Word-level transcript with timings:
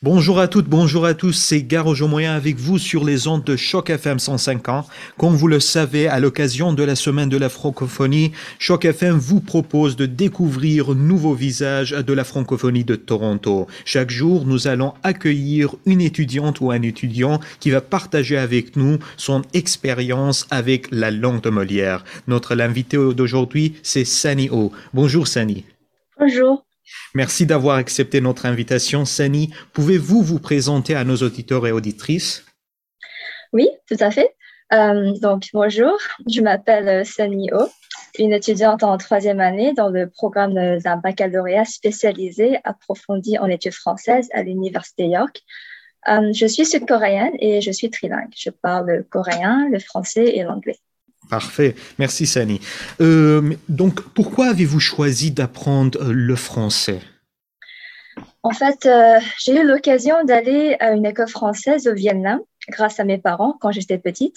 Bonjour 0.00 0.38
à 0.38 0.46
toutes, 0.46 0.68
bonjour 0.68 1.04
à 1.06 1.14
tous, 1.14 1.32
c'est 1.32 1.64
Garo 1.64 1.92
Moyen 2.06 2.36
avec 2.36 2.54
vous 2.56 2.78
sur 2.78 3.04
les 3.04 3.26
ondes 3.26 3.42
de 3.42 3.56
Choc 3.56 3.90
FM 3.90 4.20
105 4.20 4.68
ans. 4.68 4.86
Comme 5.16 5.34
vous 5.34 5.48
le 5.48 5.58
savez, 5.58 6.06
à 6.06 6.20
l'occasion 6.20 6.72
de 6.72 6.84
la 6.84 6.94
semaine 6.94 7.28
de 7.28 7.36
la 7.36 7.48
francophonie, 7.48 8.30
Choc 8.60 8.84
FM 8.84 9.16
vous 9.16 9.40
propose 9.40 9.96
de 9.96 10.06
découvrir 10.06 10.94
nouveaux 10.94 11.34
visages 11.34 11.90
de 11.90 12.12
la 12.12 12.22
francophonie 12.22 12.84
de 12.84 12.94
Toronto. 12.94 13.66
Chaque 13.84 14.10
jour, 14.10 14.46
nous 14.46 14.68
allons 14.68 14.94
accueillir 15.02 15.74
une 15.84 16.00
étudiante 16.00 16.60
ou 16.60 16.70
un 16.70 16.82
étudiant 16.82 17.40
qui 17.58 17.72
va 17.72 17.80
partager 17.80 18.38
avec 18.38 18.76
nous 18.76 18.98
son 19.16 19.42
expérience 19.52 20.46
avec 20.52 20.92
la 20.92 21.10
langue 21.10 21.40
de 21.40 21.50
Molière. 21.50 22.04
Notre 22.28 22.56
invité 22.60 22.98
d'aujourd'hui, 22.98 23.74
c'est 23.82 24.04
Sani 24.04 24.48
O. 24.52 24.70
Bonjour 24.94 25.26
Sani. 25.26 25.64
Bonjour. 26.20 26.67
Merci 27.14 27.46
d'avoir 27.46 27.76
accepté 27.76 28.20
notre 28.20 28.46
invitation. 28.46 29.04
Sani, 29.04 29.50
pouvez-vous 29.72 30.22
vous 30.22 30.38
présenter 30.38 30.94
à 30.94 31.04
nos 31.04 31.16
auditeurs 31.16 31.66
et 31.66 31.72
auditrices? 31.72 32.44
Oui, 33.52 33.68
tout 33.88 33.96
à 34.00 34.10
fait. 34.10 34.34
Euh, 34.72 35.12
donc, 35.20 35.48
bonjour, 35.54 35.96
je 36.28 36.42
m'appelle 36.42 36.88
euh, 36.88 37.04
Sani 37.04 37.50
O, 37.52 37.68
une 38.18 38.32
étudiante 38.32 38.82
en 38.82 38.98
troisième 38.98 39.40
année 39.40 39.72
dans 39.72 39.88
le 39.88 40.10
programme 40.10 40.52
d'un 40.78 40.96
baccalauréat 40.96 41.64
spécialisé 41.64 42.58
approfondi 42.64 43.38
en 43.38 43.46
études 43.46 43.72
françaises 43.72 44.28
à 44.34 44.42
l'Université 44.42 45.06
York. 45.06 45.42
Euh, 46.08 46.32
je 46.34 46.46
suis 46.46 46.66
sud-coréenne 46.66 47.32
et 47.40 47.60
je 47.62 47.70
suis 47.70 47.90
trilingue. 47.90 48.32
Je 48.36 48.50
parle 48.50 48.90
le 48.90 49.02
coréen, 49.02 49.68
le 49.70 49.78
français 49.78 50.36
et 50.36 50.42
l'anglais. 50.42 50.78
Parfait. 51.28 51.74
Merci, 51.98 52.26
Sani. 52.26 52.60
Euh, 53.00 53.54
donc, 53.68 54.00
pourquoi 54.14 54.48
avez-vous 54.48 54.80
choisi 54.80 55.30
d'apprendre 55.30 55.98
euh, 56.00 56.12
le 56.12 56.36
français? 56.36 57.00
En 58.42 58.50
fait, 58.50 58.86
euh, 58.86 59.18
j'ai 59.38 59.60
eu 59.60 59.66
l'occasion 59.66 60.24
d'aller 60.24 60.76
à 60.80 60.92
une 60.92 61.04
école 61.04 61.28
française 61.28 61.86
au 61.86 61.94
Vietnam 61.94 62.40
grâce 62.70 62.98
à 62.98 63.04
mes 63.04 63.18
parents 63.18 63.56
quand 63.60 63.72
j'étais 63.72 63.98
petite. 63.98 64.36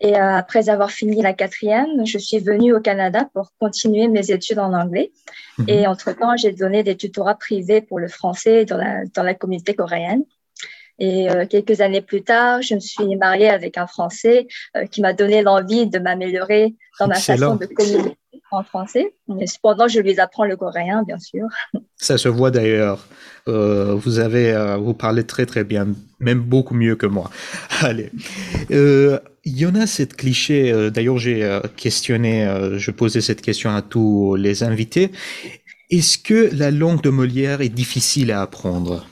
Et 0.00 0.14
après 0.14 0.68
avoir 0.68 0.92
fini 0.92 1.20
la 1.22 1.32
quatrième, 1.32 2.06
je 2.06 2.18
suis 2.18 2.38
venue 2.38 2.72
au 2.72 2.80
Canada 2.80 3.28
pour 3.34 3.50
continuer 3.58 4.06
mes 4.06 4.30
études 4.30 4.60
en 4.60 4.72
anglais. 4.72 5.10
Mhm. 5.58 5.68
Et 5.68 5.86
entre-temps, 5.88 6.36
j'ai 6.36 6.52
donné 6.52 6.84
des 6.84 6.96
tutorats 6.96 7.34
privés 7.34 7.80
pour 7.80 7.98
le 7.98 8.06
français 8.06 8.64
dans 8.64 8.76
la, 8.76 9.04
dans 9.12 9.24
la 9.24 9.34
communauté 9.34 9.74
coréenne. 9.74 10.22
Et 10.98 11.30
euh, 11.30 11.46
quelques 11.46 11.80
années 11.80 12.00
plus 12.00 12.22
tard, 12.22 12.60
je 12.62 12.74
me 12.74 12.80
suis 12.80 13.16
mariée 13.16 13.48
avec 13.48 13.78
un 13.78 13.86
Français 13.86 14.48
euh, 14.76 14.84
qui 14.86 15.00
m'a 15.00 15.12
donné 15.12 15.42
l'envie 15.42 15.86
de 15.86 15.98
m'améliorer 15.98 16.74
dans 16.98 17.06
ma 17.08 17.14
façon 17.14 17.56
de 17.56 17.66
communiquer 17.66 18.16
en 18.50 18.62
français. 18.62 19.14
Mais 19.28 19.46
cependant, 19.46 19.88
je 19.88 20.00
lui 20.00 20.18
apprends 20.18 20.44
le 20.44 20.56
coréen, 20.56 21.02
bien 21.06 21.18
sûr. 21.18 21.46
Ça 21.96 22.18
se 22.18 22.28
voit 22.28 22.50
d'ailleurs. 22.50 23.06
Euh, 23.46 23.94
vous 23.94 24.18
avez, 24.18 24.52
euh, 24.52 24.76
vous 24.76 24.94
parlez 24.94 25.24
très 25.24 25.46
très 25.46 25.64
bien, 25.64 25.86
même 26.20 26.40
beaucoup 26.40 26.74
mieux 26.74 26.96
que 26.96 27.06
moi. 27.06 27.30
Allez. 27.82 28.10
Euh, 28.70 29.18
il 29.44 29.58
y 29.58 29.66
en 29.66 29.74
a 29.74 29.86
cette 29.86 30.16
cliché. 30.16 30.72
euh, 30.72 30.90
D'ailleurs, 30.90 31.18
j'ai 31.18 31.60
questionné, 31.76 32.46
euh, 32.46 32.78
je 32.78 32.90
posais 32.90 33.20
cette 33.20 33.42
question 33.42 33.70
à 33.70 33.82
tous 33.82 34.34
les 34.34 34.62
invités. 34.62 35.12
Est-ce 35.90 36.18
que 36.18 36.50
la 36.54 36.70
langue 36.70 37.02
de 37.02 37.10
Molière 37.10 37.60
est 37.60 37.70
difficile 37.70 38.30
à 38.32 38.42
apprendre? 38.42 39.06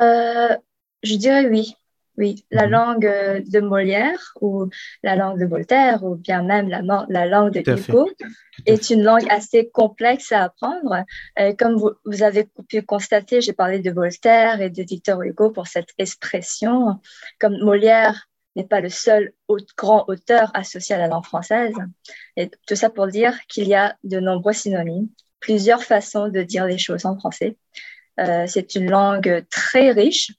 Euh, 0.00 0.56
je 1.02 1.14
dirais 1.16 1.46
oui. 1.48 1.74
Oui, 2.18 2.44
la 2.50 2.66
mhm. 2.66 2.72
langue 2.72 3.06
euh, 3.06 3.40
de 3.46 3.60
Molière 3.60 4.34
ou 4.40 4.68
la 5.04 5.14
langue 5.14 5.38
de 5.38 5.46
Voltaire 5.46 6.02
ou 6.02 6.16
bien 6.16 6.42
même 6.42 6.68
la, 6.68 6.82
la 7.08 7.26
langue 7.26 7.52
de 7.52 7.60
Hugo 7.60 8.10
est 8.66 8.90
une 8.90 9.04
langue 9.04 9.24
assez 9.30 9.70
complexe 9.70 10.32
à 10.32 10.42
apprendre. 10.42 11.04
Euh, 11.38 11.54
comme 11.56 11.76
vous, 11.76 11.92
vous, 12.04 12.24
avez 12.24 12.48
pu 12.68 12.82
constater, 12.82 13.40
j'ai 13.40 13.52
parlé 13.52 13.78
de 13.78 13.92
Voltaire 13.92 14.60
et 14.60 14.68
de 14.68 14.82
Victor 14.82 15.22
Hugo 15.22 15.50
pour 15.50 15.68
cette 15.68 15.90
expression. 15.96 17.00
Comme 17.38 17.56
Molière 17.58 18.28
n'est 18.56 18.66
pas 18.66 18.80
le 18.80 18.88
seul 18.88 19.32
grand 19.76 20.04
auteur 20.08 20.50
associé 20.54 20.96
à 20.96 20.98
la 20.98 21.06
langue 21.06 21.24
française. 21.24 21.74
Et 22.36 22.50
tout 22.66 22.74
ça 22.74 22.90
pour 22.90 23.06
dire 23.06 23.38
qu'il 23.46 23.68
y 23.68 23.76
a 23.76 23.96
de 24.02 24.18
nombreux 24.18 24.54
synonymes, 24.54 25.08
plusieurs 25.38 25.84
façons 25.84 26.26
de 26.28 26.42
dire 26.42 26.66
les 26.66 26.78
choses 26.78 27.06
en 27.06 27.16
français. 27.16 27.56
Euh, 28.18 28.44
c'est 28.46 28.74
une 28.74 28.90
langue 28.90 29.44
très 29.50 29.90
riche 29.92 30.32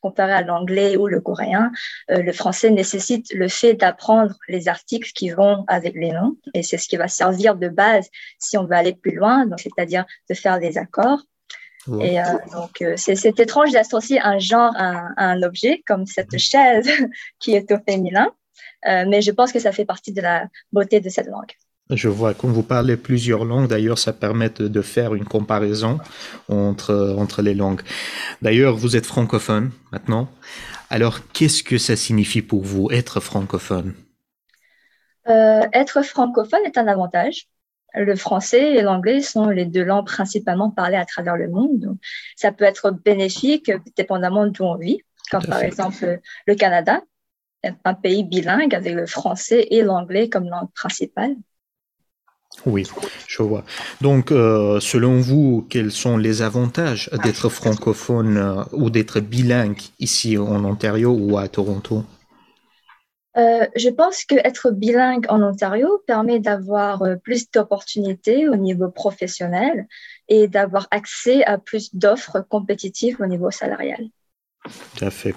comparé 0.00 0.32
à 0.32 0.42
l'anglais 0.42 0.96
ou 0.96 1.06
le 1.06 1.20
coréen. 1.20 1.72
Euh, 2.10 2.22
le 2.22 2.32
français 2.32 2.70
nécessite 2.70 3.32
le 3.32 3.48
fait 3.48 3.74
d'apprendre 3.74 4.36
les 4.48 4.68
articles 4.68 5.10
qui 5.14 5.30
vont 5.30 5.64
avec 5.66 5.94
les 5.94 6.10
noms 6.10 6.36
et 6.52 6.62
c'est 6.62 6.76
ce 6.76 6.88
qui 6.88 6.96
va 6.96 7.08
servir 7.08 7.56
de 7.56 7.68
base 7.68 8.08
si 8.38 8.58
on 8.58 8.64
veut 8.64 8.76
aller 8.76 8.94
plus 8.94 9.14
loin, 9.14 9.46
c'est-à-dire 9.56 10.04
de 10.28 10.34
faire 10.34 10.58
des 10.58 10.76
accords. 10.78 11.22
Et 12.00 12.18
euh, 12.18 12.24
donc, 12.52 12.82
c'est 12.96 13.38
étrange 13.38 13.72
d'associer 13.72 14.18
un 14.20 14.38
genre 14.38 14.72
à, 14.76 15.08
un 15.18 15.42
objet 15.42 15.82
comme 15.86 16.06
cette 16.06 16.38
chaise 16.38 16.88
qui 17.38 17.54
est 17.54 17.70
au 17.72 17.76
féminin, 17.86 18.30
mais 18.86 19.20
je 19.20 19.30
pense 19.30 19.52
que 19.52 19.58
ça 19.58 19.70
fait 19.70 19.84
partie 19.84 20.12
de 20.12 20.22
la 20.22 20.48
beauté 20.72 21.00
de 21.00 21.10
cette 21.10 21.26
langue. 21.26 21.52
Je 21.90 22.08
vois, 22.08 22.32
comme 22.32 22.50
vous 22.52 22.62
parlez 22.62 22.96
plusieurs 22.96 23.44
langues, 23.44 23.68
d'ailleurs, 23.68 23.98
ça 23.98 24.14
permet 24.14 24.48
de 24.48 24.82
faire 24.82 25.14
une 25.14 25.26
comparaison 25.26 25.98
entre, 26.48 27.14
entre 27.18 27.42
les 27.42 27.54
langues. 27.54 27.82
D'ailleurs, 28.40 28.74
vous 28.74 28.96
êtes 28.96 29.04
francophone 29.04 29.70
maintenant. 29.92 30.30
Alors, 30.88 31.20
qu'est-ce 31.32 31.62
que 31.62 31.76
ça 31.76 31.94
signifie 31.94 32.40
pour 32.40 32.62
vous, 32.62 32.90
être 32.90 33.20
francophone? 33.20 33.94
Euh, 35.28 35.62
Être 35.72 36.02
francophone 36.02 36.60
est 36.64 36.78
un 36.78 36.86
avantage. 36.86 37.48
Le 37.94 38.16
français 38.16 38.74
et 38.74 38.82
l'anglais 38.82 39.20
sont 39.20 39.48
les 39.48 39.66
deux 39.66 39.84
langues 39.84 40.06
principalement 40.06 40.70
parlées 40.70 40.96
à 40.96 41.04
travers 41.04 41.36
le 41.36 41.48
monde. 41.48 41.78
Donc, 41.80 41.98
ça 42.34 42.50
peut 42.50 42.64
être 42.64 42.90
bénéfique 42.90 43.70
dépendamment 43.96 44.46
d'où 44.46 44.64
on 44.64 44.76
vit, 44.76 45.00
comme 45.30 45.44
par 45.44 45.62
exemple 45.62 46.20
le 46.46 46.54
Canada, 46.54 47.02
un 47.62 47.94
pays 47.94 48.24
bilingue 48.24 48.74
avec 48.74 48.94
le 48.94 49.06
français 49.06 49.68
et 49.70 49.82
l'anglais 49.82 50.28
comme 50.28 50.48
langue 50.48 50.72
principale. 50.74 51.34
Oui, 52.66 52.84
je 53.26 53.42
vois. 53.42 53.64
Donc, 54.00 54.32
euh, 54.32 54.80
selon 54.80 55.20
vous, 55.20 55.66
quels 55.68 55.92
sont 55.92 56.16
les 56.16 56.40
avantages 56.40 57.10
d'être 57.22 57.48
francophone 57.48 58.38
euh, 58.38 58.64
ou 58.72 58.90
d'être 58.90 59.20
bilingue 59.20 59.80
ici 59.98 60.38
en 60.38 60.64
Ontario 60.64 61.10
ou 61.12 61.36
à 61.36 61.48
Toronto? 61.48 62.04
Euh, 63.36 63.66
Je 63.76 63.88
pense 63.90 64.24
qu'être 64.24 64.70
bilingue 64.70 65.26
en 65.28 65.42
Ontario 65.42 66.02
permet 66.06 66.38
d'avoir 66.38 67.02
plus 67.22 67.50
d'opportunités 67.50 68.48
au 68.48 68.56
niveau 68.56 68.88
professionnel 68.88 69.86
et 70.28 70.48
d'avoir 70.48 70.86
accès 70.90 71.44
à 71.44 71.58
plus 71.58 71.94
d'offres 71.94 72.40
compétitives 72.48 73.16
au 73.20 73.26
niveau 73.26 73.50
salarial. 73.50 74.06
Tout 74.62 75.04
à 75.04 75.10
fait. 75.10 75.34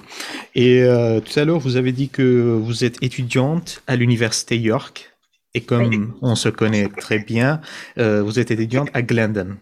Et 0.55 0.85
tout 1.25 1.39
à 1.39 1.43
l'heure, 1.43 1.59
vous 1.59 1.75
avez 1.75 1.91
dit 1.91 2.07
que 2.07 2.57
vous 2.63 2.85
êtes 2.85 3.03
étudiante 3.03 3.81
à 3.87 3.97
l'Université 3.97 4.57
York. 4.57 5.16
Et 5.57 5.61
comme 5.61 6.13
on 6.21 6.35
se 6.35 6.49
connaît 6.49 6.87
très 6.87 7.17
bien, 7.17 7.61
euh, 7.97 8.21
vous 8.21 8.37
êtes 8.37 8.51
étudiante 8.51 8.89
à 8.93 9.01
Glendon, 9.01 9.57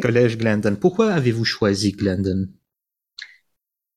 collège 0.00 0.38
Glendon. 0.38 0.76
Pourquoi 0.80 1.10
avez-vous 1.10 1.44
choisi 1.44 1.90
Glendon? 1.90 2.46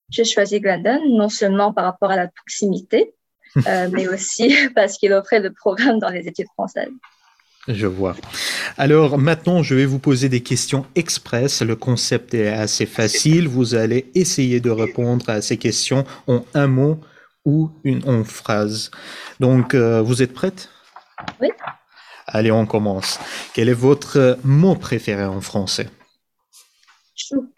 J'ai 0.10 0.24
choisi 0.24 0.60
Glendon 0.60 1.00
non 1.10 1.30
seulement 1.30 1.74
par 1.74 1.86
rapport 1.86 2.10
à 2.10 2.16
la 2.16 2.28
proximité, 2.28 3.14
euh, 3.68 3.88
mais 3.92 4.08
aussi 4.08 4.52
parce 4.76 4.98
qu'il 4.98 5.14
offrait 5.14 5.42
le 5.42 5.54
programme 5.54 6.00
dans 6.00 6.10
les 6.10 6.28
études 6.28 6.48
françaises. 6.56 6.90
Je 7.68 7.86
vois. 7.86 8.16
Alors 8.80 9.20
maintenant, 9.20 9.62
je 9.62 9.76
vais 9.76 9.86
vous 9.86 10.00
poser 10.00 10.28
des 10.28 10.42
questions 10.42 10.88
express. 10.96 11.62
Le 11.62 11.76
concept 11.76 12.34
est 12.34 12.48
assez 12.48 12.88
facile. 12.88 13.48
Vous 13.48 13.76
allez 13.76 14.10
essayer 14.16 14.60
de 14.60 14.72
répondre 14.72 15.30
à 15.30 15.44
ces 15.44 15.58
questions 15.58 16.04
en 16.26 16.44
un 16.56 16.66
mot 16.66 17.00
ou 17.46 17.70
une 17.84 18.10
en 18.10 18.24
phrase. 18.24 18.90
Donc, 19.40 19.76
euh, 19.76 20.02
vous 20.02 20.24
êtes 20.24 20.34
prête? 20.34 20.70
Oui. 21.40 21.50
Allez, 22.28 22.52
on 22.52 22.66
commence. 22.66 23.20
Quel 23.54 23.70
est 23.70 23.74
votre 23.74 24.40
mot 24.44 24.76
préféré 24.76 25.26
en 25.26 25.42
français? 25.42 25.90
Chou. 27.16 27.52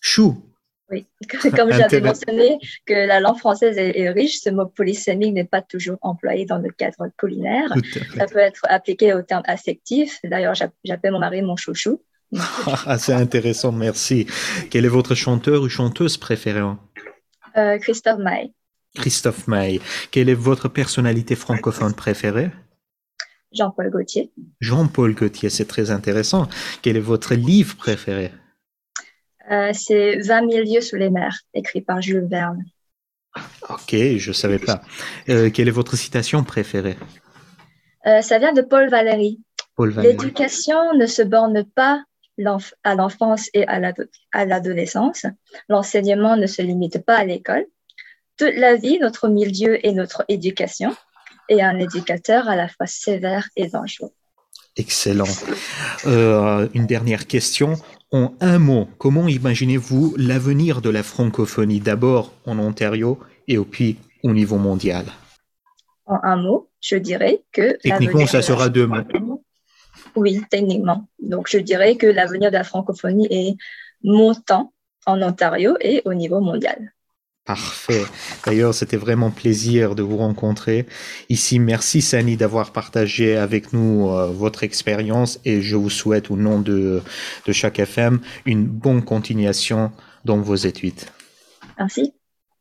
Chou. 0.00 0.42
Oui, 0.90 1.06
comme 1.56 1.72
j'avais 1.72 2.00
mentionné 2.02 2.58
que 2.84 2.92
la 2.92 3.20
langue 3.20 3.38
française 3.38 3.78
est, 3.78 4.10
riche, 4.10 4.40
ce 4.40 4.50
mot 4.50 4.66
polysémique 4.66 5.32
n'est 5.32 5.44
pas 5.44 5.62
toujours 5.62 5.96
employé 6.02 6.44
dans 6.44 6.58
le 6.58 6.70
cadre 6.70 7.08
culinaire. 7.16 7.72
Ça 8.16 8.26
peut 8.26 8.38
être 8.38 8.60
appliqué 8.68 9.14
au 9.14 9.22
terme 9.22 9.42
affectif. 9.46 10.18
D'ailleurs, 10.22 10.54
j'appelle 10.84 11.12
mon 11.12 11.18
mari 11.18 11.40
mon 11.40 11.56
chouchou. 11.56 12.02
C'est 12.98 13.14
intéressant, 13.14 13.72
merci. 13.72 14.26
Quel 14.70 14.84
est 14.84 14.88
votre 14.88 15.14
chanteur 15.14 15.62
ou 15.62 15.68
chanteuse 15.68 16.18
préférée? 16.18 16.60
Euh, 17.56 17.78
Christophe 17.78 18.18
Maé. 18.18 18.52
Christophe 18.94 19.46
Maé. 19.46 19.80
Quelle 20.10 20.28
est 20.28 20.34
votre 20.34 20.68
personnalité 20.68 21.36
francophone 21.36 21.94
préférée? 21.94 22.50
Jean-Paul 23.54 23.90
Gaultier. 23.90 24.30
Jean-Paul 24.60 25.14
Gaultier, 25.14 25.50
c'est 25.50 25.66
très 25.66 25.90
intéressant. 25.90 26.48
Quel 26.82 26.96
est 26.96 27.00
votre 27.00 27.34
livre 27.34 27.76
préféré? 27.76 28.32
Euh, 29.50 29.70
C'est 29.72 30.18
20 30.18 30.50
000 30.50 30.64
lieues 30.64 30.80
sous 30.80 30.96
les 30.96 31.10
mers, 31.10 31.36
écrit 31.54 31.80
par 31.80 32.00
Jules 32.00 32.26
Verne. 32.30 32.64
Ok, 33.68 33.90
je 33.92 34.28
ne 34.28 34.34
savais 34.34 34.58
pas. 34.58 34.82
Euh, 35.28 35.50
quelle 35.50 35.68
est 35.68 35.72
votre 35.72 35.96
citation 35.96 36.44
préférée? 36.44 36.96
Euh, 38.06 38.20
Ça 38.20 38.38
vient 38.38 38.52
de 38.52 38.62
Paul 38.62 38.88
Valéry. 38.88 39.40
Paul 39.74 39.90
Valéry. 39.90 40.16
L'éducation 40.16 40.94
ne 40.94 41.06
se 41.06 41.22
borne 41.22 41.64
pas 41.64 42.04
à 42.84 42.94
l'enfance 42.94 43.48
et 43.54 43.66
à 43.66 43.78
l'adolescence. 44.44 45.26
L'enseignement 45.68 46.36
ne 46.36 46.46
se 46.46 46.62
limite 46.62 47.04
pas 47.04 47.16
à 47.16 47.24
l'école. 47.24 47.66
Toute 48.36 48.54
la 48.56 48.76
vie, 48.76 48.98
notre 48.98 49.28
milieu 49.28 49.84
et 49.86 49.92
notre 49.92 50.24
éducation, 50.28 50.94
et 51.48 51.62
un 51.62 51.78
éducateur 51.78 52.48
à 52.48 52.56
la 52.56 52.68
fois 52.68 52.86
sévère 52.86 53.48
et 53.56 53.68
dangereux. 53.68 54.12
Excellent. 54.76 55.24
Euh, 56.06 56.68
une 56.74 56.86
dernière 56.86 57.26
question. 57.26 57.74
En 58.10 58.34
un 58.40 58.58
mot, 58.58 58.88
comment 58.98 59.28
imaginez-vous 59.28 60.14
l'avenir 60.18 60.80
de 60.80 60.90
la 60.90 61.02
francophonie 61.02 61.80
d'abord 61.80 62.32
en 62.46 62.58
Ontario 62.58 63.18
et 63.48 63.58
puis 63.58 63.98
au 64.22 64.32
niveau 64.32 64.56
mondial? 64.56 65.06
En 66.06 66.18
un 66.22 66.36
mot, 66.36 66.68
je 66.80 66.96
dirais 66.96 67.42
que... 67.52 67.78
Techniquement, 67.82 68.26
ça 68.26 68.42
sera 68.42 68.68
deux 68.68 68.86
mots. 68.86 69.42
Oui, 70.14 70.42
techniquement. 70.50 71.06
Donc, 71.20 71.48
je 71.48 71.58
dirais 71.58 71.96
que 71.96 72.06
l'avenir 72.06 72.50
de 72.50 72.56
la 72.56 72.64
francophonie 72.64 73.28
est 73.30 73.56
montant 74.02 74.72
en 75.06 75.20
Ontario 75.22 75.76
et 75.80 76.02
au 76.04 76.14
niveau 76.14 76.40
mondial. 76.40 76.91
Parfait. 77.44 78.04
D'ailleurs, 78.46 78.72
c'était 78.72 78.96
vraiment 78.96 79.32
plaisir 79.32 79.96
de 79.96 80.02
vous 80.02 80.16
rencontrer 80.16 80.86
ici. 81.28 81.58
Merci 81.58 82.00
Sani 82.00 82.36
d'avoir 82.36 82.72
partagé 82.72 83.36
avec 83.36 83.72
nous 83.72 84.10
euh, 84.10 84.26
votre 84.26 84.62
expérience 84.62 85.40
et 85.44 85.60
je 85.60 85.74
vous 85.74 85.90
souhaite 85.90 86.30
au 86.30 86.36
nom 86.36 86.60
de, 86.60 87.02
de 87.44 87.52
chaque 87.52 87.80
FM 87.80 88.20
une 88.46 88.64
bonne 88.64 89.02
continuation 89.04 89.90
dans 90.24 90.38
vos 90.38 90.54
études. 90.54 91.00
Merci. 91.78 92.14